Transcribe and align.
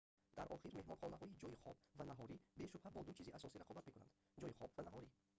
дар 0.37 0.47
охир 0.55 0.71
меҳмонхонаҳои 0.75 1.37
ҷойи 1.41 1.61
хоб 1.63 1.77
ва 1.97 2.03
наҳорӣ 2.11 2.35
бешубҳа 2.59 2.89
бо 2.95 2.99
ду 3.07 3.11
чизи 3.17 3.35
асосӣ 3.37 3.55
рақобат 3.57 3.87
мекунанд 3.87 4.11
ҷойи 4.41 4.57
хоб 4.59 4.69
ва 4.77 4.83
наҳорӣ 4.87 5.09